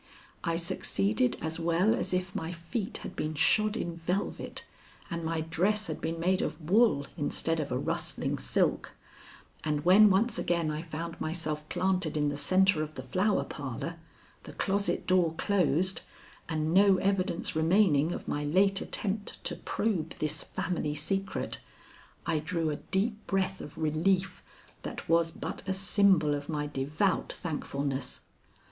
I 0.43 0.55
succeeded 0.55 1.37
as 1.43 1.59
well 1.59 1.93
as 1.93 2.11
if 2.11 2.33
my 2.35 2.51
feet 2.51 2.97
had 3.05 3.15
been 3.15 3.35
shod 3.35 3.77
in 3.77 3.95
velvet 3.95 4.65
and 5.11 5.23
my 5.23 5.41
dress 5.41 5.85
had 5.85 6.01
been 6.01 6.19
made 6.19 6.41
of 6.41 6.59
wool 6.71 7.05
instead 7.17 7.59
of 7.59 7.71
a 7.71 7.77
rustling 7.77 8.39
silk, 8.39 8.93
and 9.63 9.85
when 9.85 10.09
once 10.09 10.39
again 10.39 10.71
I 10.71 10.81
found 10.81 11.21
myself 11.21 11.69
planted 11.69 12.17
in 12.17 12.29
the 12.29 12.35
centre 12.35 12.81
of 12.81 12.95
the 12.95 13.03
Flower 13.03 13.43
Parlor, 13.43 13.97
the 14.41 14.53
closet 14.53 15.05
door 15.05 15.35
closed, 15.35 16.01
and 16.49 16.73
no 16.73 16.97
evidence 16.97 17.55
remaining 17.55 18.11
of 18.11 18.27
my 18.27 18.43
late 18.43 18.81
attempt 18.81 19.43
to 19.43 19.55
probe 19.55 20.15
this 20.17 20.41
family 20.41 20.95
secret, 20.95 21.59
I 22.25 22.39
drew 22.39 22.71
a 22.71 22.77
deep 22.77 23.27
breath 23.27 23.61
of 23.61 23.77
relief 23.77 24.41
that 24.81 25.07
was 25.07 25.29
but 25.29 25.61
a 25.69 25.73
symbol 25.73 26.33
of 26.33 26.49
my 26.49 26.65
devout 26.65 27.31
thankfulness. 27.33 28.21